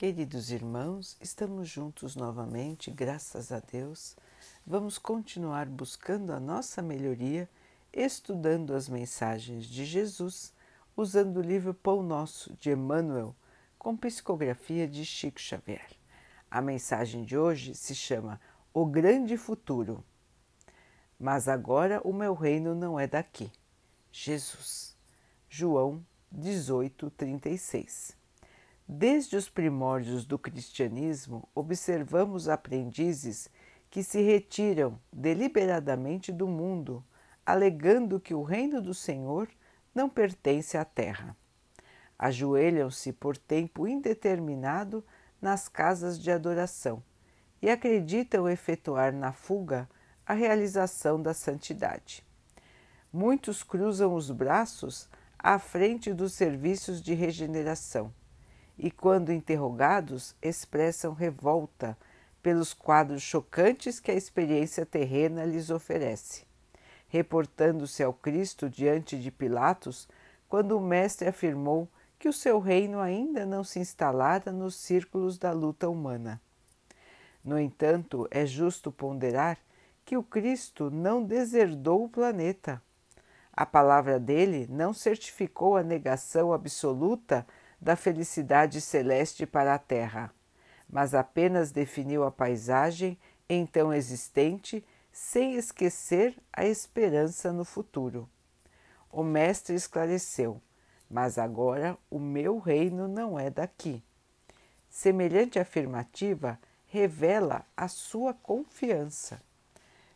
Queridos 0.00 0.50
irmãos, 0.50 1.14
estamos 1.20 1.68
juntos 1.68 2.16
novamente, 2.16 2.90
graças 2.90 3.52
a 3.52 3.60
Deus. 3.60 4.16
Vamos 4.66 4.96
continuar 4.96 5.66
buscando 5.66 6.32
a 6.32 6.40
nossa 6.40 6.80
melhoria, 6.80 7.46
estudando 7.92 8.74
as 8.74 8.88
mensagens 8.88 9.66
de 9.66 9.84
Jesus, 9.84 10.54
usando 10.96 11.36
o 11.36 11.42
livro 11.42 11.74
Pão 11.74 12.02
Nosso 12.02 12.56
de 12.58 12.70
Emmanuel, 12.70 13.36
com 13.78 13.94
psicografia 13.94 14.88
de 14.88 15.04
Chico 15.04 15.38
Xavier. 15.38 15.90
A 16.50 16.62
mensagem 16.62 17.22
de 17.22 17.36
hoje 17.36 17.74
se 17.74 17.94
chama 17.94 18.40
O 18.72 18.86
Grande 18.86 19.36
Futuro. 19.36 20.02
Mas 21.18 21.46
agora 21.46 22.00
o 22.04 22.14
meu 22.14 22.32
reino 22.32 22.74
não 22.74 22.98
é 22.98 23.06
daqui. 23.06 23.52
Jesus. 24.10 24.96
João 25.46 26.02
18, 26.32 27.10
36. 27.10 28.18
Desde 28.92 29.36
os 29.36 29.48
primórdios 29.48 30.26
do 30.26 30.36
cristianismo, 30.36 31.48
observamos 31.54 32.48
aprendizes 32.48 33.48
que 33.88 34.02
se 34.02 34.20
retiram 34.20 34.98
deliberadamente 35.12 36.32
do 36.32 36.48
mundo, 36.48 37.04
alegando 37.46 38.18
que 38.18 38.34
o 38.34 38.42
reino 38.42 38.82
do 38.82 38.92
Senhor 38.92 39.48
não 39.94 40.10
pertence 40.10 40.76
à 40.76 40.84
terra. 40.84 41.36
Ajoelham-se 42.18 43.12
por 43.12 43.36
tempo 43.36 43.86
indeterminado 43.86 45.04
nas 45.40 45.68
casas 45.68 46.18
de 46.18 46.32
adoração 46.32 47.00
e 47.62 47.70
acreditam 47.70 48.48
efetuar 48.48 49.12
na 49.12 49.30
fuga 49.30 49.88
a 50.26 50.34
realização 50.34 51.22
da 51.22 51.32
santidade. 51.32 52.26
Muitos 53.12 53.62
cruzam 53.62 54.16
os 54.16 54.32
braços 54.32 55.08
à 55.38 55.60
frente 55.60 56.12
dos 56.12 56.32
serviços 56.32 57.00
de 57.00 57.14
regeneração 57.14 58.12
e, 58.82 58.90
quando 58.90 59.30
interrogados, 59.30 60.34
expressam 60.40 61.12
revolta 61.12 61.96
pelos 62.42 62.72
quadros 62.72 63.22
chocantes 63.22 64.00
que 64.00 64.10
a 64.10 64.14
experiência 64.14 64.86
terrena 64.86 65.44
lhes 65.44 65.68
oferece. 65.68 66.46
Reportando-se 67.06 68.02
ao 68.02 68.14
Cristo 68.14 68.70
diante 68.70 69.20
de 69.20 69.30
Pilatos, 69.30 70.08
quando 70.48 70.78
o 70.78 70.80
Mestre 70.80 71.28
afirmou 71.28 71.86
que 72.18 72.28
o 72.28 72.32
seu 72.32 72.58
reino 72.58 73.00
ainda 73.00 73.44
não 73.44 73.62
se 73.62 73.78
instalara 73.78 74.50
nos 74.50 74.76
círculos 74.76 75.36
da 75.36 75.52
luta 75.52 75.86
humana. 75.86 76.40
No 77.44 77.58
entanto, 77.58 78.26
é 78.30 78.46
justo 78.46 78.90
ponderar 78.90 79.58
que 80.06 80.16
o 80.16 80.22
Cristo 80.22 80.90
não 80.90 81.22
deserdou 81.22 82.04
o 82.04 82.08
planeta. 82.08 82.82
A 83.52 83.66
palavra 83.66 84.18
dele 84.18 84.66
não 84.70 84.94
certificou 84.94 85.76
a 85.76 85.82
negação 85.82 86.52
absoluta 86.52 87.46
da 87.80 87.96
felicidade 87.96 88.80
celeste 88.80 89.46
para 89.46 89.74
a 89.74 89.78
Terra, 89.78 90.32
mas 90.88 91.14
apenas 91.14 91.70
definiu 91.70 92.24
a 92.24 92.30
paisagem 92.30 93.18
então 93.48 93.92
existente 93.92 94.84
sem 95.12 95.54
esquecer 95.54 96.36
a 96.52 96.64
esperança 96.64 97.52
no 97.52 97.64
futuro. 97.64 98.28
O 99.10 99.22
Mestre 99.22 99.74
esclareceu: 99.74 100.60
Mas 101.08 101.38
agora 101.38 101.96
o 102.10 102.18
meu 102.18 102.58
reino 102.58 103.08
não 103.08 103.38
é 103.38 103.50
daqui. 103.50 104.02
Semelhante 104.88 105.58
afirmativa 105.58 106.58
revela 106.86 107.64
a 107.76 107.88
sua 107.88 108.34
confiança. 108.34 109.40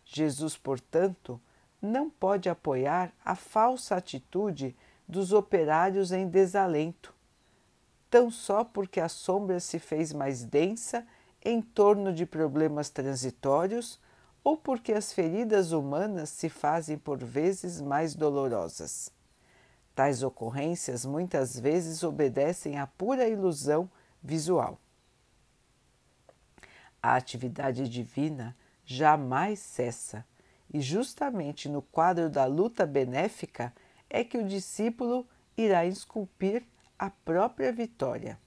Jesus, 0.05 0.57
portanto, 0.57 1.41
não 1.81 2.11
pode 2.11 2.49
apoiar 2.49 3.13
a 3.25 3.35
falsa 3.35 3.97
atitude 3.97 4.77
dos 5.07 5.33
operários 5.33 6.13
em 6.13 6.29
desalento, 6.29 7.14
tão 8.15 8.31
só 8.31 8.63
porque 8.63 9.01
a 9.01 9.09
sombra 9.09 9.59
se 9.59 9.81
fez 9.81 10.13
mais 10.13 10.45
densa 10.45 11.05
em 11.45 11.61
torno 11.61 12.13
de 12.13 12.25
problemas 12.25 12.89
transitórios 12.89 13.99
ou 14.45 14.57
porque 14.57 14.93
as 14.93 15.13
feridas 15.13 15.73
humanas 15.73 16.29
se 16.29 16.49
fazem 16.49 16.97
por 16.97 17.19
vezes 17.19 17.81
mais 17.81 18.15
dolorosas. 18.15 19.11
Tais 19.97 20.23
ocorrências 20.23 21.05
muitas 21.05 21.59
vezes 21.59 22.05
obedecem 22.05 22.79
à 22.79 22.87
pura 22.87 23.27
ilusão 23.27 23.91
visual. 24.23 24.79
A 27.03 27.17
atividade 27.17 27.89
divina 27.89 28.57
jamais 28.85 29.59
cessa, 29.59 30.25
e 30.73 30.81
justamente 30.81 31.69
no 31.69 31.83
quadro 31.83 32.31
da 32.31 32.45
luta 32.45 32.87
benéfica 32.87 33.75
é 34.09 34.23
que 34.23 34.39
o 34.39 34.47
discípulo 34.47 35.27
irá 35.57 35.85
esculpir 35.85 36.63
a 36.99 37.11
própria 37.11 37.73
vitória. 37.73 38.39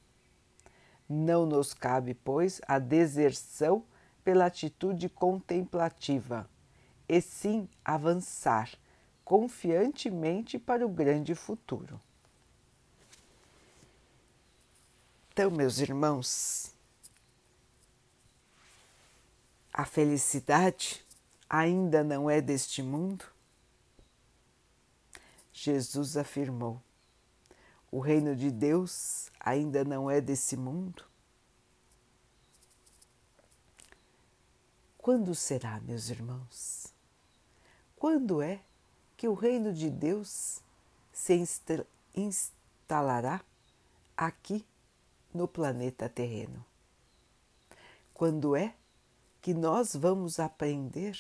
Não 1.08 1.46
nos 1.46 1.74
cabe, 1.74 2.14
pois, 2.14 2.60
a 2.68 2.80
deserção 2.80 3.84
pela 4.24 4.46
atitude 4.46 5.08
contemplativa, 5.08 6.50
e 7.08 7.22
sim 7.22 7.70
avançar 7.84 8.70
confiantemente 9.24 10.60
para 10.60 10.86
o 10.86 10.90
grande 10.90 11.34
futuro. 11.34 12.00
Então, 15.32 15.52
meus 15.52 15.80
irmãos, 15.80 16.74
a 19.72 19.86
felicidade 19.86 21.06
ainda 21.50 22.04
não 22.04 22.30
é 22.30 22.42
deste 22.42 22.82
mundo? 22.82 23.24
Jesus 25.54 26.18
afirmou: 26.18 26.82
o 27.92 28.00
reino 28.00 28.36
de 28.36 28.52
Deus 28.52 29.32
ainda 29.40 29.84
não 29.84 30.10
é 30.10 30.20
desse 30.20 30.58
mundo? 30.58 31.04
Quando 34.98 35.34
será, 35.34 35.80
meus 35.80 36.10
irmãos? 36.10 36.94
Quando 37.96 38.42
é 38.42 38.62
que 39.16 39.28
o 39.28 39.34
reino 39.34 39.74
de 39.74 39.90
Deus 39.90 40.62
se 41.14 41.42
instalará 42.14 43.42
aqui 44.16 44.66
no 45.34 45.48
planeta 45.48 46.10
terreno? 46.10 46.64
Quando 48.14 48.56
é 48.56 48.76
que 49.42 49.54
nós 49.54 49.96
vamos 49.96 50.40
aprender 50.40 51.18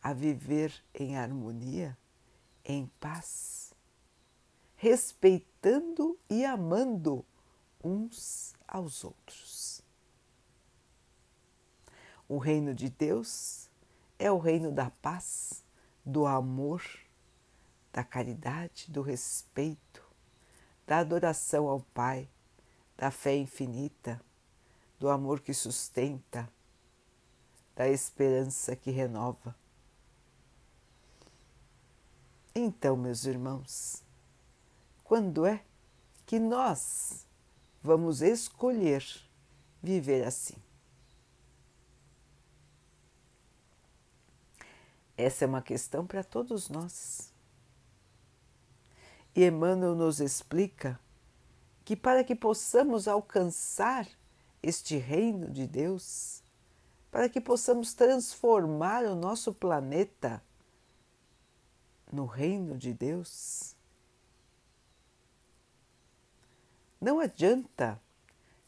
a 0.00 0.12
viver 0.12 0.72
em 0.94 1.16
harmonia, 1.16 1.98
em 2.64 2.86
paz, 3.00 3.74
respeitando 4.76 5.51
e 6.28 6.44
amando 6.44 7.24
uns 7.82 8.54
aos 8.66 9.04
outros. 9.04 9.82
O 12.28 12.38
reino 12.38 12.74
de 12.74 12.88
Deus 12.88 13.68
é 14.18 14.30
o 14.30 14.38
reino 14.38 14.72
da 14.72 14.90
paz, 14.90 15.62
do 16.04 16.26
amor, 16.26 16.82
da 17.92 18.02
caridade, 18.02 18.90
do 18.90 19.02
respeito, 19.02 20.02
da 20.86 20.98
adoração 20.98 21.68
ao 21.68 21.80
Pai, 21.80 22.28
da 22.96 23.10
fé 23.10 23.36
infinita, 23.36 24.20
do 24.98 25.08
amor 25.08 25.40
que 25.40 25.52
sustenta, 25.52 26.48
da 27.76 27.88
esperança 27.88 28.74
que 28.74 28.90
renova. 28.90 29.54
Então, 32.54 32.96
meus 32.96 33.24
irmãos, 33.24 34.02
quando 35.12 35.44
é 35.44 35.62
que 36.24 36.38
nós 36.38 37.26
vamos 37.82 38.22
escolher 38.22 39.04
viver 39.82 40.26
assim? 40.26 40.56
Essa 45.14 45.44
é 45.44 45.46
uma 45.46 45.60
questão 45.60 46.06
para 46.06 46.24
todos 46.24 46.70
nós. 46.70 47.30
E 49.36 49.44
Emmanuel 49.44 49.94
nos 49.94 50.18
explica 50.18 50.98
que 51.84 51.94
para 51.94 52.24
que 52.24 52.34
possamos 52.34 53.06
alcançar 53.06 54.08
este 54.62 54.96
reino 54.96 55.50
de 55.50 55.66
Deus, 55.66 56.42
para 57.10 57.28
que 57.28 57.38
possamos 57.38 57.92
transformar 57.92 59.04
o 59.04 59.14
nosso 59.14 59.52
planeta 59.52 60.42
no 62.10 62.24
reino 62.24 62.78
de 62.78 62.94
Deus, 62.94 63.71
Não 67.02 67.18
adianta 67.18 68.00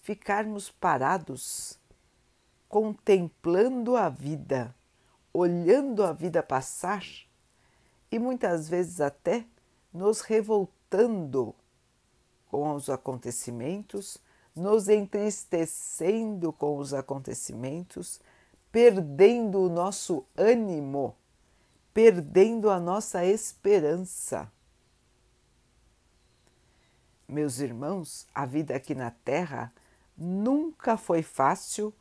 ficarmos 0.00 0.68
parados 0.68 1.78
contemplando 2.68 3.96
a 3.96 4.08
vida, 4.08 4.74
olhando 5.32 6.02
a 6.02 6.12
vida 6.12 6.42
passar 6.42 7.04
e 8.10 8.18
muitas 8.18 8.68
vezes 8.68 9.00
até 9.00 9.46
nos 9.92 10.20
revoltando 10.20 11.54
com 12.48 12.74
os 12.74 12.90
acontecimentos, 12.90 14.18
nos 14.52 14.88
entristecendo 14.88 16.52
com 16.52 16.76
os 16.78 16.92
acontecimentos, 16.92 18.20
perdendo 18.72 19.60
o 19.60 19.68
nosso 19.68 20.26
ânimo, 20.36 21.14
perdendo 21.92 22.68
a 22.68 22.80
nossa 22.80 23.24
esperança. 23.24 24.50
Meus 27.26 27.58
irmãos, 27.58 28.26
a 28.34 28.44
vida 28.44 28.76
aqui 28.76 28.94
na 28.94 29.10
Terra 29.10 29.72
nunca 30.16 30.96
foi 30.96 31.22
fácil 31.22 31.92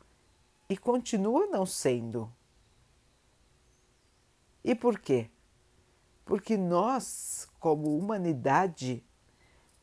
e 0.68 0.76
continua 0.76 1.46
não 1.46 1.64
sendo. 1.64 2.30
E 4.62 4.74
por 4.74 4.98
quê? 4.98 5.30
Porque 6.24 6.56
nós, 6.56 7.48
como 7.58 7.96
humanidade, 7.96 9.04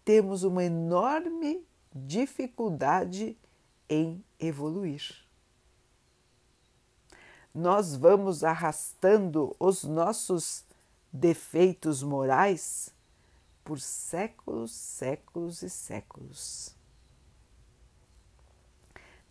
temos 0.04 0.44
uma 0.44 0.64
enorme 0.64 1.66
dificuldade 1.94 3.38
em 3.90 4.24
evoluir. 4.40 5.26
Nós 7.54 7.96
vamos 7.96 8.44
arrastando 8.44 9.56
os 9.60 9.84
nossos 9.84 10.64
defeitos 11.12 12.02
morais 12.02 12.94
por 13.64 13.80
séculos, 13.80 14.72
séculos 14.72 15.62
e 15.62 15.70
séculos. 15.70 16.76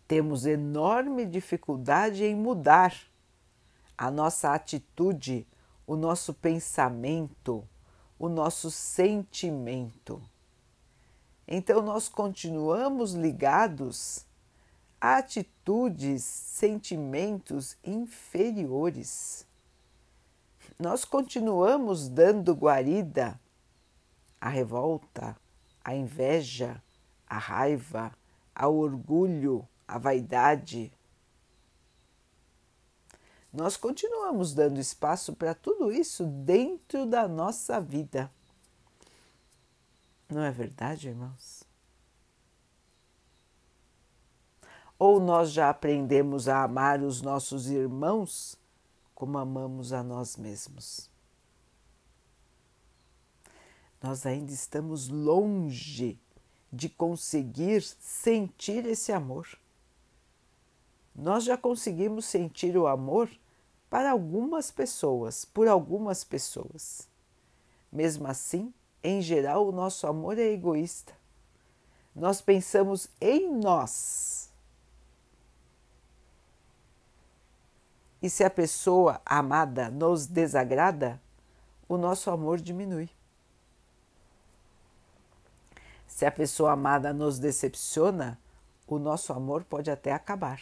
Temos 0.07 0.45
enorme 0.45 1.25
dificuldade 1.25 2.23
em 2.23 2.35
mudar 2.35 2.95
a 3.97 4.11
nossa 4.11 4.53
atitude, 4.53 5.47
o 5.87 5.95
nosso 5.95 6.33
pensamento, 6.33 7.67
o 8.17 8.27
nosso 8.27 8.69
sentimento. 8.69 10.21
Então, 11.47 11.81
nós 11.81 12.09
continuamos 12.09 13.13
ligados 13.13 14.25
a 14.99 15.17
atitudes, 15.17 16.23
sentimentos 16.23 17.77
inferiores. 17.83 19.45
Nós 20.77 21.03
continuamos 21.05 22.07
dando 22.07 22.53
guarida 22.53 23.39
à 24.41 24.49
revolta, 24.49 25.37
à 25.83 25.95
inveja, 25.95 26.81
à 27.27 27.37
raiva, 27.37 28.11
ao 28.55 28.75
orgulho, 28.75 29.67
à 29.87 29.99
vaidade. 29.99 30.91
Nós 33.53 33.77
continuamos 33.77 34.53
dando 34.53 34.79
espaço 34.79 35.33
para 35.33 35.53
tudo 35.53 35.91
isso 35.91 36.25
dentro 36.25 37.05
da 37.05 37.27
nossa 37.27 37.79
vida. 37.79 38.31
Não 40.27 40.41
é 40.41 40.49
verdade, 40.49 41.09
irmãos? 41.09 41.63
Ou 44.97 45.19
nós 45.19 45.51
já 45.51 45.69
aprendemos 45.69 46.47
a 46.47 46.63
amar 46.63 47.01
os 47.01 47.21
nossos 47.21 47.69
irmãos 47.69 48.57
como 49.13 49.37
amamos 49.37 49.93
a 49.93 50.01
nós 50.01 50.37
mesmos? 50.37 51.10
Nós 54.01 54.25
ainda 54.25 54.51
estamos 54.51 55.09
longe 55.09 56.19
de 56.73 56.89
conseguir 56.89 57.83
sentir 57.83 58.85
esse 58.85 59.11
amor. 59.11 59.47
Nós 61.13 61.43
já 61.43 61.57
conseguimos 61.57 62.25
sentir 62.25 62.75
o 62.77 62.87
amor 62.87 63.29
para 63.89 64.11
algumas 64.11 64.71
pessoas, 64.71 65.45
por 65.45 65.67
algumas 65.67 66.23
pessoas. 66.23 67.07
Mesmo 67.91 68.25
assim, 68.25 68.73
em 69.03 69.21
geral, 69.21 69.67
o 69.67 69.71
nosso 69.71 70.07
amor 70.07 70.39
é 70.39 70.51
egoísta. 70.51 71.13
Nós 72.15 72.41
pensamos 72.41 73.07
em 73.19 73.51
nós. 73.51 74.49
E 78.21 78.29
se 78.29 78.43
a 78.43 78.49
pessoa 78.49 79.21
amada 79.25 79.89
nos 79.89 80.25
desagrada, 80.25 81.21
o 81.87 81.97
nosso 81.97 82.31
amor 82.31 82.59
diminui. 82.59 83.09
Se 86.11 86.25
a 86.25 86.31
pessoa 86.31 86.73
amada 86.73 87.13
nos 87.13 87.39
decepciona, 87.39 88.37
o 88.85 88.99
nosso 88.99 89.31
amor 89.31 89.63
pode 89.63 89.89
até 89.89 90.11
acabar. 90.11 90.61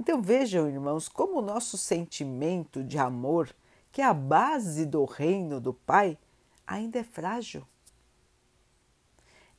Então 0.00 0.20
vejam, 0.20 0.66
irmãos, 0.66 1.06
como 1.06 1.38
o 1.38 1.42
nosso 1.42 1.76
sentimento 1.76 2.82
de 2.82 2.98
amor 2.98 3.54
que 3.92 4.00
a 4.00 4.14
base 4.14 4.86
do 4.86 5.04
reino 5.04 5.60
do 5.60 5.74
Pai 5.74 6.18
ainda 6.66 6.98
é 6.98 7.04
frágil. 7.04 7.64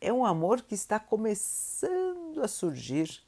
É 0.02 0.12
um 0.12 0.26
amor 0.26 0.64
que 0.64 0.74
está 0.74 1.00
começando 1.00 2.42
a 2.44 2.48
surgir, 2.48 3.24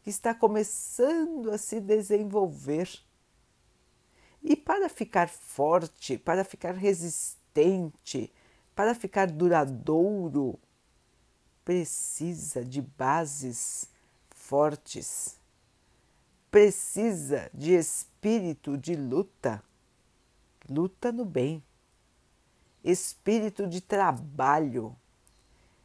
que 0.00 0.08
está 0.08 0.32
começando 0.32 1.50
a 1.50 1.58
se 1.58 1.80
desenvolver. 1.80 2.88
E 4.42 4.54
para 4.54 4.88
ficar 4.88 5.28
forte, 5.28 6.16
para 6.16 6.44
ficar 6.44 6.72
resistente, 6.76 8.32
para 8.78 8.94
ficar 8.94 9.28
duradouro, 9.28 10.56
precisa 11.64 12.64
de 12.64 12.80
bases 12.80 13.90
fortes, 14.30 15.36
precisa 16.48 17.50
de 17.52 17.74
espírito 17.74 18.78
de 18.78 18.94
luta. 18.94 19.60
Luta 20.70 21.10
no 21.10 21.24
bem, 21.24 21.60
espírito 22.84 23.66
de 23.66 23.80
trabalho, 23.80 24.94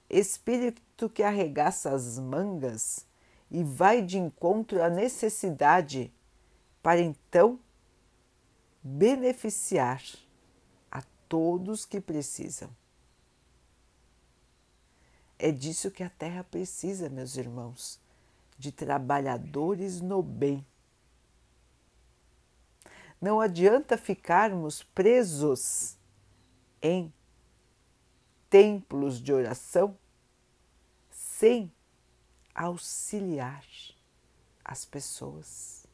espírito 0.07 1.09
que 1.09 1.23
arregaça 1.23 1.95
as 1.95 2.19
mangas 2.19 3.07
e 3.49 3.63
vai 3.63 4.03
de 4.03 4.19
encontro 4.19 4.83
à 4.83 4.89
necessidade 4.91 6.13
para 6.83 7.01
então 7.01 7.59
beneficiar 8.83 10.03
a 10.91 11.01
todos 11.27 11.87
que 11.87 11.99
precisam. 11.99 12.69
É 15.43 15.51
disso 15.51 15.91
que 15.91 16.03
a 16.03 16.09
Terra 16.09 16.43
precisa, 16.43 17.09
meus 17.09 17.35
irmãos, 17.35 17.99
de 18.57 18.71
trabalhadores 18.71 19.99
no 19.99 20.21
bem 20.21 20.65
não 23.23 23.39
adianta 23.39 23.97
ficarmos 23.97 24.83
presos 24.83 25.97
em 26.81 27.11
templos 28.49 29.21
de 29.21 29.31
oração 29.31 29.97
sem 31.09 31.71
auxiliar 32.53 33.63
as 34.61 34.83
pessoas. 34.83 35.87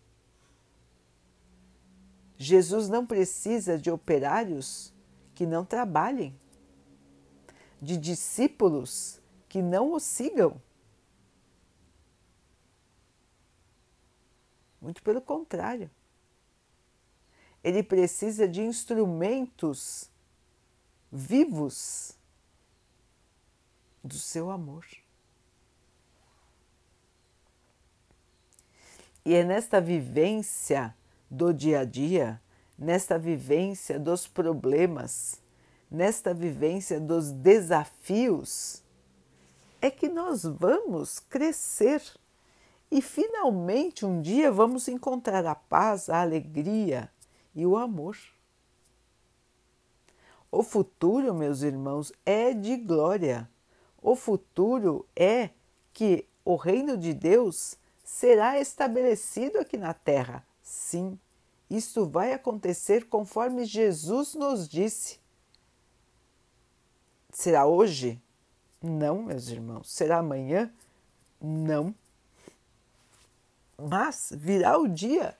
Jesus 2.36 2.90
não 2.90 3.06
precisa 3.06 3.78
de 3.78 3.92
operários 3.92 4.92
que 5.36 5.46
não 5.46 5.64
trabalhem, 5.64 6.36
de 7.80 7.96
discípulos 7.96 9.19
que 9.50 9.62
não 9.62 9.92
o 9.92 10.00
sigam. 10.00 10.62
Muito 14.80 15.04
pelo 15.04 15.22
contrário 15.22 15.92
ele 17.64 17.84
precisa 17.84 18.48
de 18.48 18.62
instrumentos 18.62 20.10
vivos 21.12 22.14
do 24.04 24.16
seu 24.16 24.50
amor. 24.50 24.86
E 29.26 29.34
é 29.34 29.44
nesta 29.44 29.82
vivência 29.82 30.96
do 31.30 31.54
dia 31.54 31.82
a 31.82 31.86
dia, 31.86 32.42
nesta 32.78 33.20
vivência 33.20 34.00
dos 34.00 34.26
problemas, 34.26 35.42
nesta 35.92 36.34
vivência 36.34 37.00
dos 37.00 37.32
desafios, 37.32 38.82
é 39.82 39.90
que 39.90 40.10
nós 40.10 40.44
vamos 40.44 41.20
crescer 41.20 42.02
e 42.92 43.02
finalmente 43.02 44.06
um 44.06 44.22
dia 44.22 44.52
vamos 44.52 44.88
encontrar 44.88 45.46
a 45.46 45.56
paz, 45.56 46.10
a 46.10 46.22
alegria, 46.22 47.10
e 47.56 47.66
o 47.66 47.78
amor. 47.78 48.18
O 50.52 50.64
futuro, 50.64 51.34
meus 51.34 51.62
irmãos, 51.62 52.12
é 52.26 52.54
de 52.54 52.78
glória. 52.78 53.50
O 54.02 54.16
futuro 54.16 55.06
é 55.16 55.50
que 55.94 56.26
o 56.44 56.56
reino 56.56 56.98
de 56.98 57.14
Deus 57.14 57.78
será 58.04 58.60
estabelecido 58.60 59.60
aqui 59.60 59.78
na 59.78 59.94
terra. 59.94 60.44
Sim, 60.64 61.20
isso 61.70 62.08
vai 62.08 62.34
acontecer 62.34 63.08
conforme 63.08 63.66
Jesus 63.66 64.34
nos 64.34 64.68
disse. 64.68 65.20
Será 67.32 67.68
hoje? 67.68 68.20
Não, 68.82 69.24
meus 69.24 69.50
irmãos. 69.50 69.90
Será 69.92 70.20
amanhã? 70.20 70.72
Não. 71.42 71.94
Mas 73.78 74.32
virá 74.36 74.78
o 74.78 74.88
dia 74.88 75.38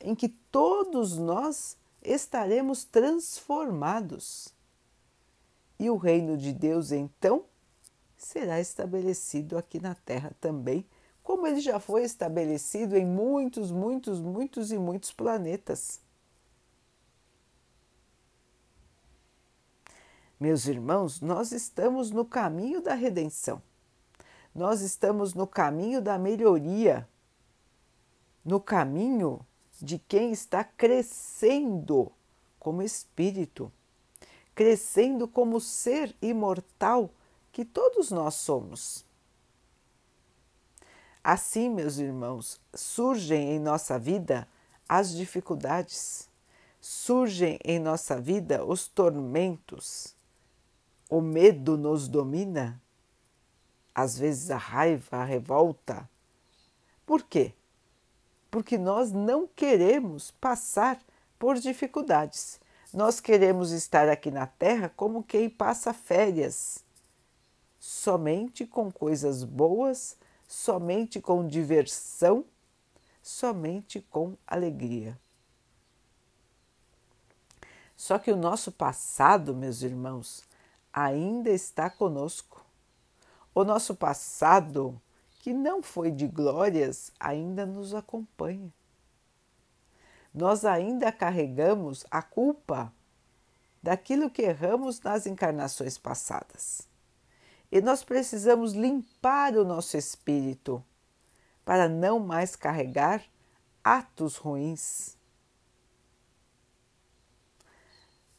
em 0.00 0.14
que 0.14 0.28
todos 0.28 1.16
nós 1.16 1.76
estaremos 2.02 2.84
transformados. 2.84 4.52
E 5.78 5.88
o 5.90 5.96
reino 5.96 6.36
de 6.36 6.52
Deus 6.52 6.92
então 6.92 7.44
será 8.16 8.60
estabelecido 8.60 9.56
aqui 9.56 9.80
na 9.80 9.94
terra 9.94 10.32
também, 10.40 10.84
como 11.22 11.46
ele 11.46 11.60
já 11.60 11.80
foi 11.80 12.02
estabelecido 12.02 12.96
em 12.96 13.06
muitos, 13.06 13.70
muitos, 13.70 14.20
muitos 14.20 14.72
e 14.72 14.78
muitos 14.78 15.12
planetas. 15.12 16.00
Meus 20.40 20.66
irmãos, 20.66 21.20
nós 21.20 21.52
estamos 21.52 22.10
no 22.10 22.24
caminho 22.24 22.80
da 22.80 22.94
redenção. 22.94 23.60
nós 24.54 24.80
estamos 24.80 25.34
no 25.34 25.46
caminho 25.46 26.00
da 26.00 26.18
melhoria, 26.18 27.06
no 28.44 28.58
caminho 28.58 29.46
de 29.80 29.98
quem 29.98 30.32
está 30.32 30.64
crescendo 30.64 32.10
como 32.58 32.82
espírito, 32.82 33.70
crescendo 34.54 35.28
como 35.28 35.60
ser 35.60 36.16
imortal 36.20 37.10
que 37.52 37.64
todos 37.64 38.10
nós 38.10 38.34
somos. 38.34 39.04
Assim, 41.22 41.68
meus 41.68 41.98
irmãos, 41.98 42.60
surgem 42.74 43.52
em 43.52 43.60
nossa 43.60 43.98
vida 43.98 44.48
as 44.88 45.12
dificuldades, 45.12 46.28
surgem 46.80 47.58
em 47.62 47.78
nossa 47.78 48.18
vida 48.20 48.64
os 48.64 48.88
tormentos, 48.88 50.18
o 51.10 51.20
medo 51.20 51.76
nos 51.76 52.06
domina, 52.06 52.80
às 53.92 54.16
vezes 54.16 54.48
a 54.48 54.56
raiva, 54.56 55.16
a 55.16 55.24
revolta. 55.24 56.08
Por 57.04 57.24
quê? 57.24 57.52
Porque 58.48 58.78
nós 58.78 59.10
não 59.10 59.48
queremos 59.48 60.30
passar 60.30 61.02
por 61.36 61.58
dificuldades. 61.58 62.60
Nós 62.94 63.18
queremos 63.18 63.72
estar 63.72 64.08
aqui 64.08 64.30
na 64.30 64.46
Terra 64.46 64.88
como 64.96 65.24
quem 65.24 65.50
passa 65.50 65.92
férias, 65.92 66.84
somente 67.80 68.64
com 68.64 68.90
coisas 68.90 69.42
boas, 69.42 70.16
somente 70.46 71.20
com 71.20 71.46
diversão, 71.46 72.44
somente 73.20 74.00
com 74.00 74.36
alegria. 74.46 75.18
Só 77.96 78.18
que 78.18 78.30
o 78.30 78.36
nosso 78.36 78.70
passado, 78.70 79.54
meus 79.54 79.82
irmãos, 79.82 80.48
ainda 80.92 81.50
está 81.50 81.88
conosco. 81.88 82.64
O 83.54 83.64
nosso 83.64 83.94
passado, 83.94 85.00
que 85.40 85.52
não 85.52 85.82
foi 85.82 86.10
de 86.10 86.26
glórias, 86.26 87.12
ainda 87.18 87.66
nos 87.66 87.94
acompanha. 87.94 88.72
Nós 90.32 90.64
ainda 90.64 91.10
carregamos 91.10 92.04
a 92.10 92.22
culpa 92.22 92.92
daquilo 93.82 94.30
que 94.30 94.42
erramos 94.42 95.00
nas 95.00 95.26
encarnações 95.26 95.98
passadas. 95.98 96.88
E 97.72 97.80
nós 97.80 98.04
precisamos 98.04 98.72
limpar 98.72 99.56
o 99.56 99.64
nosso 99.64 99.96
espírito 99.96 100.84
para 101.64 101.88
não 101.88 102.18
mais 102.18 102.56
carregar 102.56 103.24
atos 103.82 104.36
ruins. 104.36 105.16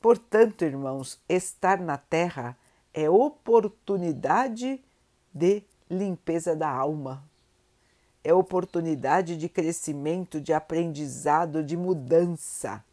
Portanto, 0.01 0.65
irmãos, 0.65 1.19
estar 1.29 1.79
na 1.79 1.95
Terra 1.95 2.57
é 2.91 3.07
oportunidade 3.07 4.83
de 5.31 5.63
limpeza 5.89 6.55
da 6.55 6.69
alma, 6.69 7.23
é 8.23 8.33
oportunidade 8.33 9.37
de 9.37 9.47
crescimento, 9.47 10.41
de 10.41 10.53
aprendizado, 10.53 11.63
de 11.63 11.77
mudança. 11.77 12.83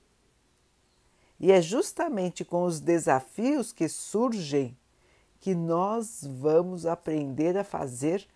E 1.40 1.50
é 1.50 1.62
justamente 1.62 2.44
com 2.44 2.64
os 2.64 2.78
desafios 2.78 3.72
que 3.72 3.88
surgem 3.88 4.76
que 5.40 5.54
nós 5.54 6.26
vamos 6.28 6.84
aprender 6.84 7.56
a 7.56 7.64
fazer 7.64 8.26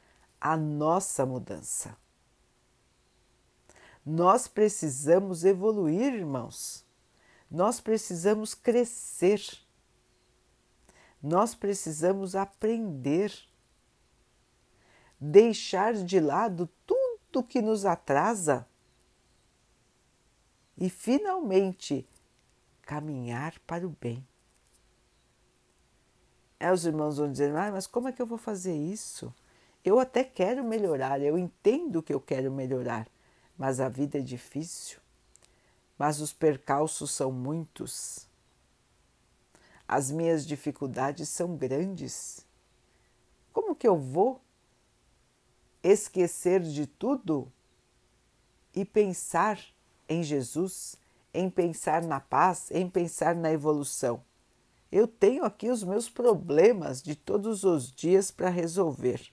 a 0.41 0.57
nossa 0.57 1.27
mudança. 1.27 1.97
Nós 4.05 4.49
precisamos 4.49 5.45
evoluir, 5.45 6.15
irmãos. 6.15 6.82
Nós 7.53 7.83
precisamos 7.83 8.55
crescer. 8.55 9.43
Nós 11.23 11.55
precisamos 11.55 12.35
aprender. 12.35 13.31
Deixar 15.21 15.93
de 15.93 16.19
lado 16.19 16.67
tudo 16.87 17.45
que 17.45 17.61
nos 17.61 17.85
atrasa 17.85 18.67
e 20.79 20.89
finalmente 20.89 22.09
caminhar 22.81 23.59
para 23.67 23.87
o 23.87 23.91
bem. 24.01 24.27
Aí 26.59 26.73
os 26.73 26.87
irmãos 26.87 27.19
vão 27.19 27.31
dizer, 27.31 27.55
ah, 27.55 27.71
mas 27.71 27.87
como 27.87 28.09
é 28.09 28.13
que 28.13 28.23
eu 28.23 28.27
vou 28.27 28.39
fazer 28.39 28.75
isso? 28.75 29.33
Eu 29.85 29.99
até 30.01 30.25
quero 30.25 30.65
melhorar, 30.65 31.21
eu 31.21 31.37
entendo 31.37 32.03
que 32.03 32.15
eu 32.15 32.21
quero 32.21 32.51
melhorar, 32.51 33.07
mas 33.59 33.79
a 33.79 33.89
vida 33.89 34.19
é 34.19 34.23
difícil, 34.23 35.02
mas 36.03 36.21
os 36.21 36.33
percalços 36.33 37.13
são 37.13 37.31
muitos. 37.31 38.27
As 39.87 40.11
minhas 40.11 40.45
dificuldades 40.45 41.29
são 41.29 41.57
grandes. 41.57 42.45
Como 43.53 43.77
que 43.77 43.87
eu 43.87 43.97
vou 43.97 44.41
esquecer 45.81 46.61
de 46.61 46.89
tudo 46.89 47.53
e 48.75 48.85
pensar 48.85 49.61
em 50.09 50.25
Jesus, 50.25 50.97
em 51.33 51.49
pensar 51.49 52.03
na 52.03 52.19
paz, 52.19 52.73
em 52.73 52.91
pensar 52.91 53.37
na 53.37 53.53
evolução? 53.53 54.25
Eu 54.91 55.07
tenho 55.07 55.45
aqui 55.45 55.71
os 55.71 55.85
meus 55.85 56.11
problemas 56.11 57.01
de 57.01 57.15
todos 57.15 57.63
os 57.63 57.93
dias 57.93 58.29
para 58.29 58.49
resolver. 58.49 59.33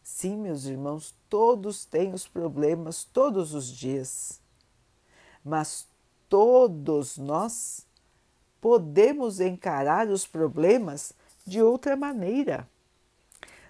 Sim, 0.00 0.36
meus 0.36 0.66
irmãos, 0.66 1.12
todos 1.28 1.84
têm 1.84 2.14
os 2.14 2.28
problemas 2.28 3.02
todos 3.02 3.52
os 3.52 3.66
dias, 3.66 4.40
mas 5.44 5.86
todos 6.28 7.16
nós 7.16 7.86
podemos 8.60 9.40
encarar 9.40 10.08
os 10.08 10.26
problemas 10.26 11.12
de 11.46 11.62
outra 11.62 11.96
maneira. 11.96 12.68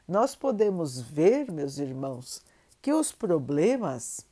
Nós 0.07 0.35
podemos 0.35 1.01
ver, 1.01 1.51
meus 1.53 1.79
irmãos, 1.79 2.43
que 2.81 2.93
os 2.93 3.13
problemas 3.13 4.27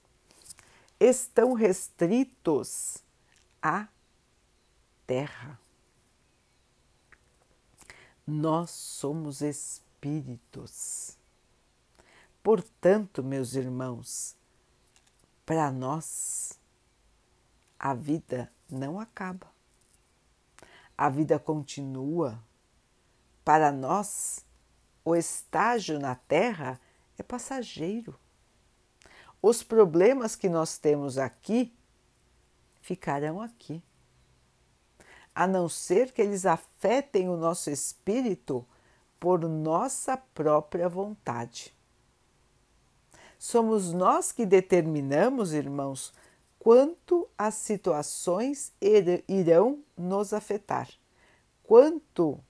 estão 0.98 1.52
restritos 1.52 2.98
à 3.60 3.86
terra. 5.06 5.58
Nós 8.26 8.70
somos 8.70 9.42
espíritos. 9.42 11.16
Portanto, 12.42 13.22
meus 13.22 13.54
irmãos, 13.54 14.34
para 15.44 15.70
nós 15.70 16.58
a 17.78 17.94
vida 17.94 18.50
não 18.70 18.98
acaba. 18.98 19.46
A 20.96 21.08
vida 21.08 21.38
continua. 21.38 22.42
Para 23.44 23.70
nós, 23.70 24.44
o 25.04 25.14
estágio 25.14 25.98
na 25.98 26.14
Terra 26.14 26.80
é 27.18 27.22
passageiro. 27.22 28.18
Os 29.40 29.62
problemas 29.62 30.34
que 30.34 30.48
nós 30.48 30.78
temos 30.78 31.18
aqui 31.18 31.76
ficarão 32.80 33.40
aqui 33.40 33.82
a 35.36 35.46
não 35.46 35.68
ser 35.68 36.12
que 36.12 36.22
eles 36.22 36.46
afetem 36.46 37.28
o 37.28 37.36
nosso 37.36 37.68
espírito 37.68 38.66
por 39.20 39.46
nossa 39.46 40.16
própria 40.16 40.88
vontade. 40.88 41.76
Somos 43.38 43.92
nós 43.92 44.32
que 44.32 44.46
determinamos, 44.46 45.52
irmãos, 45.52 46.14
quanto 46.66 47.28
as 47.38 47.54
situações 47.54 48.72
irão 49.28 49.84
nos 49.96 50.32
afetar, 50.32 50.90
quanto 51.62 52.40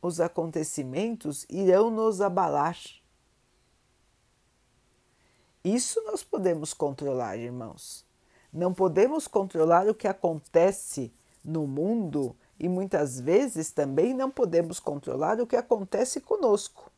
os 0.00 0.20
acontecimentos 0.20 1.44
irão 1.50 1.90
nos 1.90 2.22
abalar. 2.22 2.78
Isso 5.62 6.02
nós 6.04 6.22
podemos 6.24 6.72
controlar, 6.72 7.36
irmãos. 7.36 8.06
Não 8.50 8.72
podemos 8.72 9.28
controlar 9.28 9.86
o 9.86 9.94
que 9.94 10.08
acontece 10.08 11.12
no 11.44 11.66
mundo 11.66 12.34
e 12.58 12.70
muitas 12.70 13.20
vezes 13.20 13.70
também 13.70 14.14
não 14.14 14.30
podemos 14.30 14.80
controlar 14.80 15.38
o 15.42 15.46
que 15.46 15.56
acontece 15.56 16.22
conosco. 16.22 16.90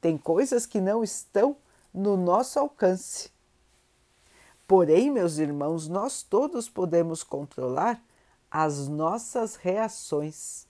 Tem 0.00 0.16
coisas 0.16 0.64
que 0.64 0.80
não 0.80 1.04
estão 1.04 1.54
no 1.92 2.16
nosso 2.16 2.58
alcance. 2.58 3.35
Porém, 4.66 5.10
meus 5.10 5.38
irmãos, 5.38 5.88
nós 5.88 6.22
todos 6.22 6.68
podemos 6.68 7.22
controlar 7.22 8.02
as 8.50 8.88
nossas 8.88 9.54
reações. 9.54 10.66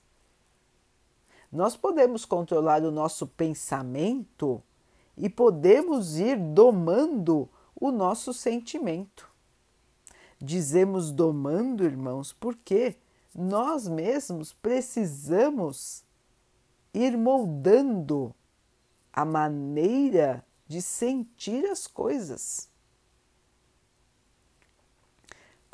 Nós 1.50 1.76
podemos 1.76 2.24
controlar 2.24 2.82
o 2.82 2.90
nosso 2.90 3.26
pensamento 3.26 4.62
e 5.16 5.28
podemos 5.30 6.18
ir 6.18 6.36
domando 6.36 7.48
o 7.74 7.90
nosso 7.90 8.34
sentimento. 8.34 9.30
Dizemos 10.38 11.10
domando, 11.10 11.84
irmãos, 11.84 12.32
porque 12.32 12.96
nós 13.34 13.88
mesmos 13.88 14.52
precisamos 14.52 16.04
ir 16.92 17.16
moldando 17.16 18.34
a 19.10 19.24
maneira 19.24 20.44
de 20.66 20.82
sentir 20.82 21.64
as 21.66 21.86
coisas. 21.86 22.68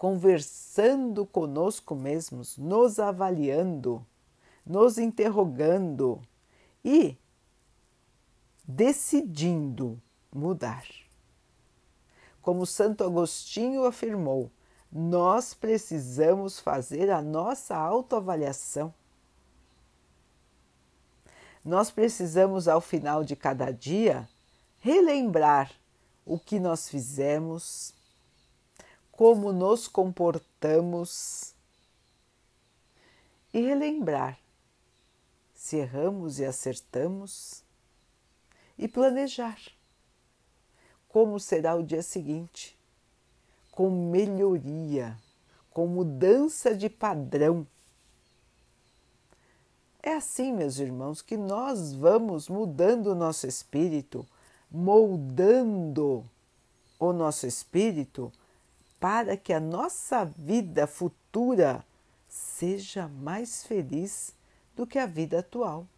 Conversando 0.03 1.25
conosco 1.25 1.95
mesmos, 1.95 2.59
nos 2.59 2.99
avaliando, 2.99 4.05
nos 4.67 4.99
interrogando 4.99 6.21
e 6.85 7.17
decidindo 8.67 10.03
mudar. 10.35 10.85
Como 12.41 12.67
Santo 12.67 13.05
Agostinho 13.05 13.85
afirmou, 13.85 14.51
nós 14.91 15.55
precisamos 15.55 16.59
fazer 16.59 17.09
a 17.09 17.23
nossa 17.23 17.77
autoavaliação. 17.77 18.93
Nós 21.65 21.93
precisamos, 21.93 22.67
ao 22.67 22.81
final 22.81 23.23
de 23.23 23.37
cada 23.37 23.71
dia, 23.71 24.29
relembrar 24.81 25.71
o 26.27 26.41
que 26.41 26.59
nós 26.59 26.89
fizemos, 26.89 27.95
como 29.23 29.53
nos 29.53 29.87
comportamos 29.87 31.55
e 33.55 33.61
relembrar 33.61 34.37
se 35.55 35.77
erramos 35.77 36.41
e 36.41 36.45
acertamos 36.45 37.63
e 38.77 38.89
planejar 38.89 39.61
como 41.09 41.39
será 41.39 41.77
o 41.77 41.85
dia 41.85 42.03
seguinte, 42.03 42.77
com 43.71 44.11
melhoria, 44.11 45.17
com 45.71 45.87
mudança 45.87 46.75
de 46.75 46.91
padrão. 46.91 47.65
É 50.03 50.15
assim, 50.15 50.53
meus 50.53 50.81
irmãos, 50.81 51.23
que 51.23 51.37
nós 51.37 51.93
vamos 51.93 52.49
mudando 52.49 53.13
o 53.13 53.15
nosso 53.15 53.47
espírito, 53.47 54.27
moldando 54.69 56.29
o 56.99 57.13
nosso 57.13 57.47
espírito 57.47 58.33
para 59.03 59.37
que 59.37 59.53
a 59.53 59.59
nossa 59.59 60.25
vida 60.25 60.87
futura 60.87 61.85
seja 62.29 63.09
mais 63.09 63.65
feliz 63.65 64.33
do 64.77 64.87
que 64.87 64.97
a 64.97 65.07
vida 65.07 65.41
atual. 65.41 65.89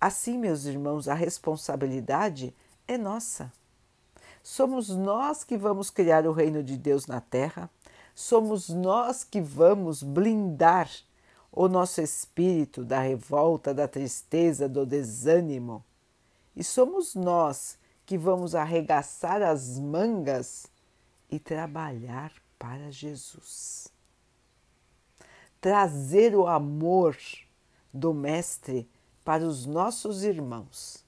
Assim, 0.00 0.38
meus 0.38 0.66
irmãos, 0.66 1.08
a 1.08 1.14
responsabilidade 1.14 2.54
é 2.86 2.96
nossa. 2.96 3.52
Somos 4.40 4.88
nós 4.90 5.42
que 5.42 5.58
vamos 5.58 5.90
criar 5.90 6.24
o 6.24 6.30
reino 6.32 6.62
de 6.62 6.76
Deus 6.76 7.08
na 7.08 7.20
terra, 7.20 7.68
somos 8.14 8.68
nós 8.68 9.24
que 9.24 9.40
vamos 9.40 10.00
blindar 10.00 10.88
o 11.50 11.66
nosso 11.66 12.00
espírito 12.00 12.84
da 12.84 13.00
revolta, 13.00 13.74
da 13.74 13.88
tristeza, 13.88 14.68
do 14.68 14.86
desânimo. 14.86 15.84
E 16.54 16.62
somos 16.62 17.16
nós 17.16 17.76
que 18.06 18.16
vamos 18.16 18.54
arregaçar 18.54 19.42
as 19.42 19.80
mangas 19.80 20.68
e 21.28 21.40
trabalhar 21.40 22.32
para 22.56 22.90
Jesus. 22.90 23.88
Trazer 25.60 26.36
o 26.36 26.46
amor 26.46 27.18
do 27.92 28.14
Mestre 28.14 28.88
para 29.24 29.44
os 29.44 29.66
nossos 29.66 30.22
irmãos. 30.22 31.04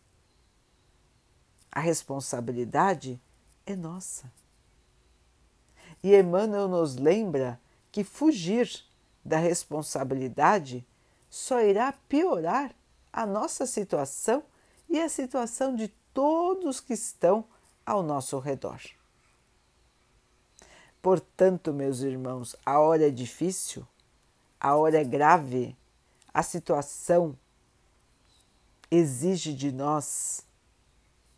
A 1.71 1.79
responsabilidade 1.79 3.21
é 3.65 3.77
nossa. 3.77 4.31
E 6.03 6.17
Emmanuel 6.17 6.67
nos 6.67 6.97
lembra 6.97 7.61
que 7.93 8.03
fugir 8.03 8.85
da 9.25 9.39
responsabilidade 9.39 10.85
só 11.31 11.61
irá 11.61 11.93
piorar 12.09 12.75
a 13.13 13.25
nossa 13.25 13.67
situação 13.67 14.43
e 14.89 14.99
a 14.99 15.09
situação 15.09 15.77
de 15.77 15.93
todos 16.19 16.81
que 16.81 16.95
estão 16.95 17.45
ao 17.87 18.03
nosso 18.03 18.41
redor. 18.41 18.81
Portanto, 21.01 21.73
meus 21.73 22.01
irmãos, 22.01 22.57
a 22.67 22.81
hora 22.81 23.07
é 23.07 23.11
difícil, 23.11 23.87
a 24.59 24.75
hora 24.75 25.01
é 25.01 25.05
grave, 25.05 25.77
a 26.35 26.43
situação 26.43 27.39
exige 28.91 29.55
de 29.55 29.71
nós 29.71 30.45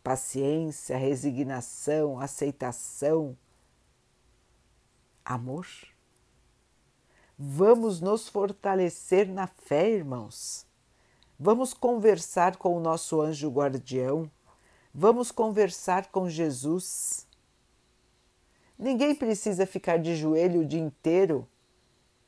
paciência, 0.03 0.97
resignação, 0.97 2.19
aceitação, 2.19 3.37
amor. 5.23 5.67
Vamos 7.37 8.01
nos 8.01 8.27
fortalecer 8.27 9.27
na 9.27 9.45
fé, 9.45 9.91
irmãos. 9.91 10.65
Vamos 11.39 11.71
conversar 11.71 12.57
com 12.57 12.75
o 12.75 12.79
nosso 12.79 13.21
anjo 13.21 13.47
guardião. 13.47 14.27
Vamos 14.93 15.31
conversar 15.31 16.07
com 16.07 16.29
Jesus. 16.29 17.25
Ninguém 18.77 19.15
precisa 19.15 19.65
ficar 19.65 19.97
de 19.97 20.15
joelho 20.15 20.61
o 20.61 20.65
dia 20.65 20.81
inteiro 20.81 21.47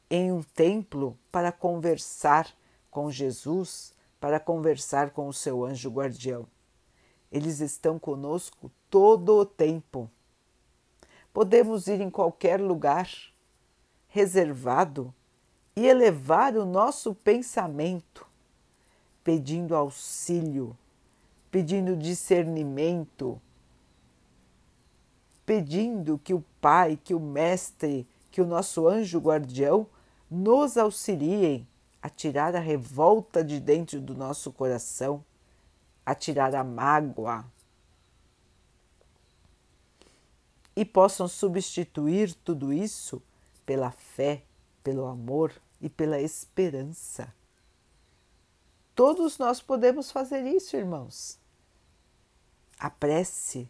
em 0.09 0.31
um 0.31 0.41
templo 0.41 1.17
para 1.29 1.51
conversar 1.51 2.47
com 2.89 3.11
Jesus, 3.11 3.93
para 4.19 4.39
conversar 4.39 5.09
com 5.09 5.27
o 5.27 5.33
seu 5.33 5.65
anjo 5.65 5.89
guardião. 5.89 6.47
Eles 7.29 7.59
estão 7.59 7.99
conosco 7.99 8.71
todo 8.89 9.35
o 9.35 9.45
tempo. 9.45 10.09
Podemos 11.33 11.87
ir 11.87 11.99
em 11.99 12.09
qualquer 12.09 12.61
lugar 12.61 13.09
reservado 14.07 15.13
e 15.75 15.87
elevar 15.87 16.55
o 16.55 16.63
nosso 16.63 17.15
pensamento, 17.15 18.25
pedindo 19.23 19.75
auxílio, 19.75 20.77
pedindo 21.53 21.95
discernimento, 21.95 23.39
pedindo 25.45 26.17
que 26.17 26.33
o 26.33 26.43
Pai, 26.59 26.97
que 26.97 27.13
o 27.13 27.19
Mestre, 27.19 28.07
que 28.31 28.41
o 28.41 28.45
nosso 28.47 28.87
anjo 28.87 29.19
guardião 29.19 29.85
nos 30.31 30.77
auxiliem 30.77 31.67
a 32.01 32.09
tirar 32.09 32.55
a 32.55 32.59
revolta 32.59 33.43
de 33.43 33.59
dentro 33.59 34.01
do 34.01 34.15
nosso 34.15 34.51
coração, 34.51 35.23
a 36.03 36.15
tirar 36.15 36.55
a 36.55 36.63
mágoa 36.63 37.45
e 40.75 40.83
possam 40.83 41.27
substituir 41.27 42.33
tudo 42.33 42.73
isso 42.73 43.21
pela 43.63 43.91
fé, 43.91 44.41
pelo 44.83 45.05
amor 45.05 45.53
e 45.79 45.87
pela 45.87 46.19
esperança. 46.19 47.31
Todos 48.95 49.37
nós 49.37 49.61
podemos 49.61 50.09
fazer 50.09 50.47
isso, 50.47 50.75
irmãos. 50.75 51.42
A 52.83 52.89
prece 52.89 53.69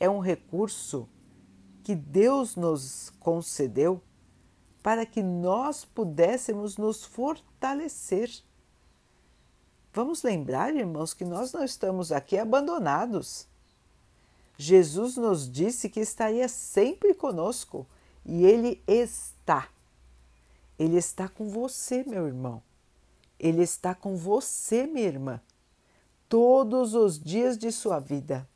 é 0.00 0.10
um 0.10 0.18
recurso 0.18 1.08
que 1.84 1.94
Deus 1.94 2.56
nos 2.56 3.12
concedeu 3.20 4.02
para 4.82 5.06
que 5.06 5.22
nós 5.22 5.84
pudéssemos 5.84 6.76
nos 6.76 7.04
fortalecer. 7.04 8.28
Vamos 9.92 10.24
lembrar, 10.24 10.74
irmãos, 10.74 11.14
que 11.14 11.24
nós 11.24 11.52
não 11.52 11.62
estamos 11.62 12.10
aqui 12.10 12.36
abandonados. 12.36 13.46
Jesus 14.58 15.16
nos 15.16 15.48
disse 15.48 15.88
que 15.88 16.00
estaria 16.00 16.48
sempre 16.48 17.14
conosco 17.14 17.86
e 18.26 18.44
Ele 18.44 18.82
está. 18.84 19.68
Ele 20.76 20.96
está 20.96 21.28
com 21.28 21.48
você, 21.48 22.02
meu 22.02 22.26
irmão. 22.26 22.60
Ele 23.38 23.62
está 23.62 23.94
com 23.94 24.16
você, 24.16 24.88
minha 24.88 25.06
irmã, 25.06 25.40
todos 26.30 26.94
os 26.94 27.20
dias 27.20 27.58
de 27.58 27.70
sua 27.70 27.98
vida. 27.98 28.48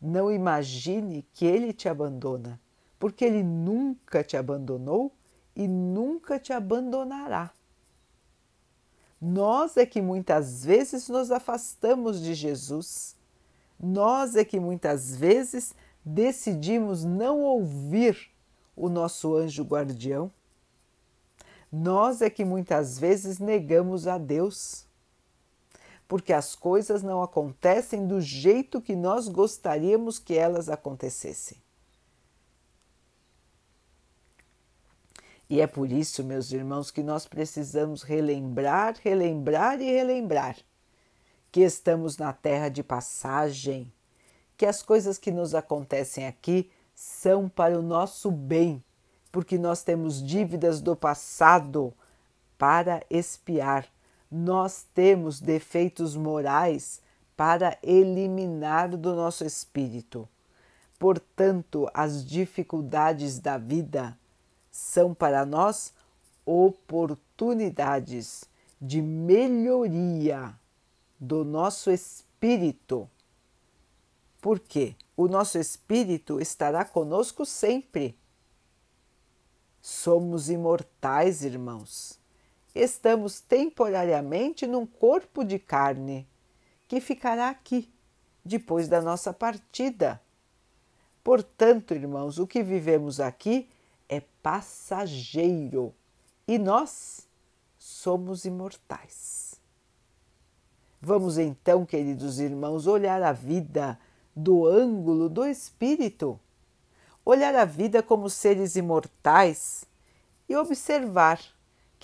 Não 0.00 0.32
imagine 0.32 1.24
que 1.32 1.46
Ele 1.46 1.72
te 1.72 1.88
abandona 1.88 2.60
porque 3.04 3.22
Ele 3.22 3.42
nunca 3.42 4.24
te 4.24 4.34
abandonou 4.34 5.12
e 5.54 5.68
nunca 5.68 6.38
te 6.38 6.54
abandonará. 6.54 7.52
Nós 9.20 9.76
é 9.76 9.84
que 9.84 10.00
muitas 10.00 10.64
vezes 10.64 11.06
nos 11.10 11.30
afastamos 11.30 12.18
de 12.18 12.32
Jesus, 12.32 13.14
nós 13.78 14.36
é 14.36 14.42
que 14.42 14.58
muitas 14.58 15.14
vezes 15.14 15.74
decidimos 16.02 17.04
não 17.04 17.42
ouvir 17.42 18.30
o 18.74 18.88
nosso 18.88 19.36
anjo 19.36 19.64
guardião, 19.64 20.32
nós 21.70 22.22
é 22.22 22.30
que 22.30 22.42
muitas 22.42 22.98
vezes 22.98 23.38
negamos 23.38 24.06
a 24.06 24.16
Deus, 24.16 24.83
porque 26.06 26.32
as 26.32 26.54
coisas 26.54 27.02
não 27.02 27.22
acontecem 27.22 28.06
do 28.06 28.20
jeito 28.20 28.80
que 28.80 28.94
nós 28.94 29.28
gostaríamos 29.28 30.18
que 30.18 30.36
elas 30.36 30.68
acontecessem. 30.68 31.58
E 35.48 35.60
é 35.60 35.66
por 35.66 35.92
isso, 35.92 36.24
meus 36.24 36.52
irmãos, 36.52 36.90
que 36.90 37.02
nós 37.02 37.26
precisamos 37.26 38.02
relembrar, 38.02 38.96
relembrar 39.02 39.80
e 39.80 39.90
relembrar 39.90 40.56
que 41.52 41.60
estamos 41.60 42.16
na 42.16 42.32
terra 42.32 42.68
de 42.68 42.82
passagem, 42.82 43.92
que 44.56 44.66
as 44.66 44.82
coisas 44.82 45.18
que 45.18 45.30
nos 45.30 45.54
acontecem 45.54 46.26
aqui 46.26 46.70
são 46.94 47.48
para 47.48 47.78
o 47.78 47.82
nosso 47.82 48.30
bem, 48.30 48.82
porque 49.30 49.56
nós 49.58 49.82
temos 49.82 50.20
dívidas 50.20 50.80
do 50.80 50.96
passado 50.96 51.94
para 52.58 53.04
expiar. 53.08 53.86
Nós 54.36 54.84
temos 54.92 55.40
defeitos 55.40 56.16
morais 56.16 57.00
para 57.36 57.78
eliminar 57.80 58.88
do 58.96 59.14
nosso 59.14 59.44
espírito. 59.44 60.28
Portanto, 60.98 61.88
as 61.94 62.26
dificuldades 62.26 63.38
da 63.38 63.56
vida 63.56 64.18
são 64.72 65.14
para 65.14 65.46
nós 65.46 65.94
oportunidades 66.44 68.42
de 68.80 69.00
melhoria 69.00 70.52
do 71.20 71.44
nosso 71.44 71.92
espírito. 71.92 73.08
Porque 74.40 74.96
o 75.16 75.28
nosso 75.28 75.58
espírito 75.58 76.40
estará 76.40 76.84
conosco 76.84 77.46
sempre. 77.46 78.18
Somos 79.80 80.50
imortais, 80.50 81.44
irmãos. 81.44 82.23
Estamos 82.74 83.40
temporariamente 83.40 84.66
num 84.66 84.84
corpo 84.84 85.44
de 85.44 85.58
carne 85.58 86.26
que 86.88 87.00
ficará 87.00 87.48
aqui 87.48 87.88
depois 88.44 88.88
da 88.88 89.00
nossa 89.00 89.32
partida. 89.32 90.20
Portanto, 91.22 91.94
irmãos, 91.94 92.38
o 92.38 92.46
que 92.46 92.62
vivemos 92.62 93.20
aqui 93.20 93.68
é 94.08 94.20
passageiro 94.42 95.94
e 96.46 96.58
nós 96.58 97.26
somos 97.78 98.44
imortais. 98.44 99.54
Vamos 101.00 101.38
então, 101.38 101.86
queridos 101.86 102.40
irmãos, 102.40 102.86
olhar 102.86 103.22
a 103.22 103.32
vida 103.32 103.98
do 104.34 104.66
ângulo 104.66 105.28
do 105.28 105.44
espírito, 105.46 106.40
olhar 107.24 107.54
a 107.54 107.64
vida 107.64 108.02
como 108.02 108.28
seres 108.28 108.74
imortais 108.74 109.84
e 110.48 110.56
observar 110.56 111.40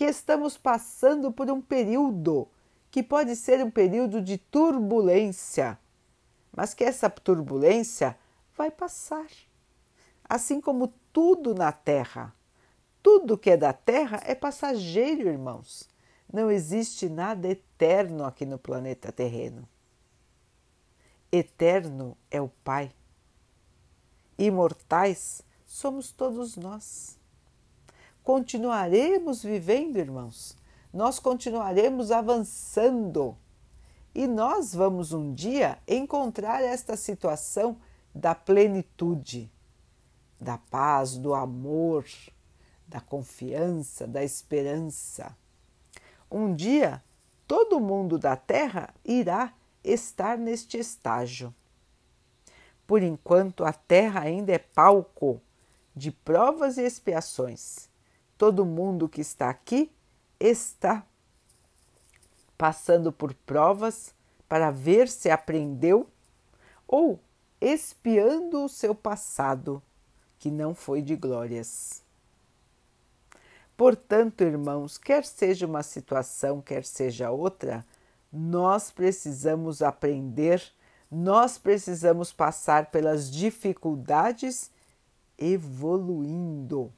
que 0.01 0.07
estamos 0.07 0.57
passando 0.57 1.31
por 1.31 1.51
um 1.51 1.61
período 1.61 2.49
que 2.91 3.03
pode 3.03 3.37
ser 3.37 3.63
um 3.63 3.71
período 3.71 4.23
de 4.23 4.39
turbulência, 4.39 5.79
mas 6.51 6.73
que 6.73 6.83
essa 6.83 7.11
turbulência 7.11 8.17
vai 8.57 8.71
passar. 8.71 9.27
Assim 10.27 10.59
como 10.59 10.89
tudo 11.13 11.55
na 11.55 11.71
Terra. 11.71 12.35
Tudo 13.03 13.37
que 13.37 13.51
é 13.51 13.59
da 13.59 13.75
Terra 13.75 14.23
é 14.25 14.35
passageiro, 14.35 15.29
irmãos. 15.29 15.87
Não 16.33 16.51
existe 16.51 17.07
nada 17.07 17.47
eterno 17.47 18.25
aqui 18.25 18.47
no 18.47 18.59
planeta 18.59 19.13
terreno. 19.13 19.69
Eterno 21.31 22.17
é 22.31 22.41
o 22.41 22.49
Pai. 22.65 22.91
Imortais 24.39 25.43
somos 25.67 26.11
todos 26.11 26.57
nós. 26.57 27.20
Continuaremos 28.23 29.43
vivendo, 29.43 29.97
irmãos. 29.97 30.57
Nós 30.93 31.19
continuaremos 31.19 32.11
avançando. 32.11 33.37
E 34.15 34.27
nós 34.27 34.75
vamos 34.75 35.13
um 35.13 35.33
dia 35.33 35.79
encontrar 35.87 36.63
esta 36.63 36.97
situação 36.97 37.77
da 38.15 38.35
plenitude, 38.35 39.51
da 40.41 40.59
paz, 40.59 41.17
do 41.17 41.33
amor, 41.33 42.05
da 42.87 43.01
confiança, 43.01 44.07
da 44.07 44.23
esperança. 44.25 45.37
Um 46.31 46.55
dia 46.55 47.03
todo 47.47 47.81
mundo 47.81 48.19
da 48.19 48.37
Terra 48.37 48.95
irá 49.05 49.53
estar 49.83 50.39
neste 50.39 50.79
estágio. 50.79 51.55
Por 52.87 53.03
enquanto, 53.03 53.65
a 53.65 53.73
Terra 53.73 54.21
ainda 54.21 54.53
é 54.53 54.59
palco 54.59 55.41
de 55.95 56.11
provas 56.11 56.79
e 56.79 56.83
expiações. 56.83 57.89
Todo 58.40 58.64
mundo 58.64 59.07
que 59.07 59.20
está 59.20 59.50
aqui 59.50 59.92
está 60.40 61.05
passando 62.57 63.12
por 63.12 63.35
provas 63.35 64.14
para 64.48 64.70
ver 64.70 65.11
se 65.11 65.29
aprendeu 65.29 66.09
ou 66.88 67.20
espiando 67.61 68.64
o 68.64 68.68
seu 68.70 68.94
passado, 68.94 69.83
que 70.38 70.50
não 70.50 70.74
foi 70.74 71.03
de 71.03 71.14
glórias. 71.16 72.03
Portanto, 73.76 74.40
irmãos, 74.40 74.96
quer 74.96 75.26
seja 75.26 75.66
uma 75.66 75.83
situação, 75.83 76.62
quer 76.62 76.87
seja 76.87 77.31
outra, 77.31 77.85
nós 78.33 78.90
precisamos 78.90 79.83
aprender, 79.83 80.62
nós 81.11 81.59
precisamos 81.59 82.33
passar 82.33 82.90
pelas 82.90 83.31
dificuldades 83.31 84.70
evoluindo, 85.37 86.90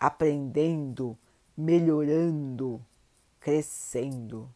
aprendendo, 0.00 1.16
melhorando, 1.54 2.84
crescendo. 3.38 4.52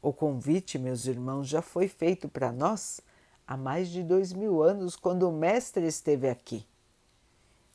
O 0.00 0.12
convite, 0.12 0.78
meus 0.78 1.04
irmãos, 1.04 1.46
já 1.46 1.60
foi 1.60 1.86
feito 1.86 2.28
para 2.28 2.50
nós 2.50 3.02
há 3.46 3.56
mais 3.56 3.90
de 3.90 4.02
dois 4.02 4.32
mil 4.32 4.62
anos, 4.62 4.96
quando 4.96 5.28
o 5.28 5.32
Mestre 5.32 5.86
esteve 5.86 6.28
aqui. 6.28 6.66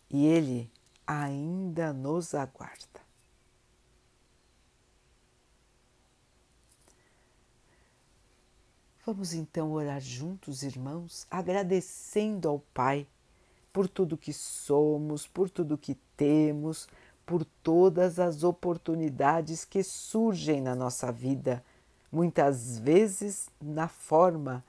E 0.10 0.26
ele 0.26 0.72
ainda 1.06 1.94
nos 1.94 2.34
aguarda. 2.34 3.04
Vamos 9.06 9.34
então 9.34 9.74
orar 9.74 10.00
juntos, 10.00 10.64
irmãos, 10.64 11.28
agradecendo 11.30 12.48
ao 12.48 12.60
Pai 12.74 13.06
por 13.74 13.90
tudo 13.90 14.18
que 14.18 14.32
somos, 14.32 15.28
por 15.28 15.50
tudo 15.50 15.78
que 15.78 15.98
temos, 16.16 16.88
por 17.26 17.44
todas 17.44 18.20
as 18.20 18.44
oportunidades 18.44 19.66
que 19.66 19.84
surgem 19.84 20.62
na 20.62 20.76
nossa 20.76 21.12
vida 21.12 21.64
muitas 22.14 22.78
vezes 22.78 23.50
na 23.60 23.88
forma 23.88 24.64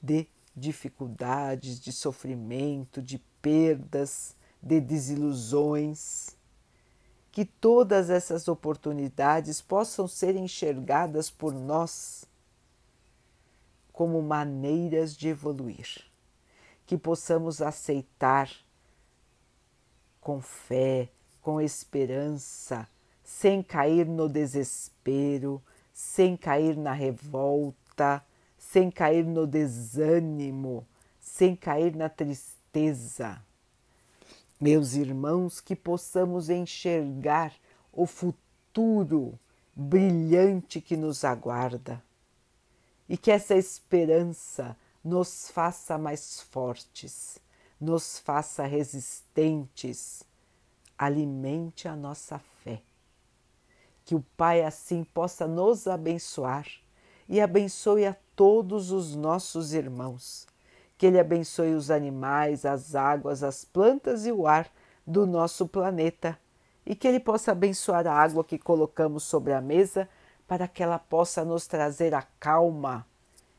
de 0.00 0.26
dificuldades, 0.56 1.78
de 1.78 1.92
sofrimento, 1.92 3.02
de 3.02 3.18
perdas, 3.42 4.34
de 4.62 4.80
desilusões. 4.80 6.30
Que 7.30 7.44
todas 7.44 8.08
essas 8.08 8.48
oportunidades 8.48 9.60
possam 9.60 10.08
ser 10.08 10.34
enxergadas 10.34 11.28
por 11.30 11.52
nós 11.52 12.24
como 13.92 14.22
maneiras 14.22 15.14
de 15.14 15.28
evoluir, 15.28 16.07
que 16.88 16.96
possamos 16.96 17.60
aceitar 17.60 18.50
com 20.22 20.40
fé, 20.40 21.10
com 21.42 21.60
esperança, 21.60 22.88
sem 23.22 23.62
cair 23.62 24.06
no 24.06 24.26
desespero, 24.26 25.62
sem 25.92 26.34
cair 26.34 26.78
na 26.78 26.94
revolta, 26.94 28.24
sem 28.56 28.90
cair 28.90 29.26
no 29.26 29.46
desânimo, 29.46 30.86
sem 31.20 31.54
cair 31.54 31.94
na 31.94 32.08
tristeza. 32.08 33.38
Meus 34.58 34.94
irmãos, 34.94 35.60
que 35.60 35.76
possamos 35.76 36.48
enxergar 36.48 37.52
o 37.92 38.06
futuro 38.06 39.38
brilhante 39.76 40.80
que 40.80 40.96
nos 40.96 41.22
aguarda 41.22 42.02
e 43.06 43.18
que 43.18 43.30
essa 43.30 43.54
esperança 43.54 44.74
nos 45.08 45.48
faça 45.48 45.96
mais 45.96 46.42
fortes, 46.42 47.38
nos 47.80 48.18
faça 48.18 48.64
resistentes, 48.64 50.22
alimente 50.98 51.88
a 51.88 51.96
nossa 51.96 52.38
fé. 52.38 52.82
Que 54.04 54.14
o 54.14 54.22
Pai 54.36 54.62
assim 54.62 55.04
possa 55.04 55.46
nos 55.46 55.86
abençoar 55.86 56.66
e 57.26 57.40
abençoe 57.40 58.04
a 58.04 58.14
todos 58.36 58.90
os 58.92 59.16
nossos 59.16 59.72
irmãos. 59.72 60.46
Que 60.98 61.06
Ele 61.06 61.18
abençoe 61.18 61.72
os 61.74 61.90
animais, 61.90 62.66
as 62.66 62.94
águas, 62.94 63.42
as 63.42 63.64
plantas 63.64 64.26
e 64.26 64.32
o 64.32 64.46
ar 64.46 64.70
do 65.06 65.26
nosso 65.26 65.66
planeta. 65.66 66.38
E 66.84 66.94
que 66.94 67.08
Ele 67.08 67.20
possa 67.20 67.52
abençoar 67.52 68.06
a 68.06 68.12
água 68.12 68.44
que 68.44 68.58
colocamos 68.58 69.24
sobre 69.24 69.54
a 69.54 69.60
mesa 69.60 70.06
para 70.46 70.68
que 70.68 70.82
ela 70.82 70.98
possa 70.98 71.46
nos 71.46 71.66
trazer 71.66 72.14
a 72.14 72.22
calma 72.38 73.07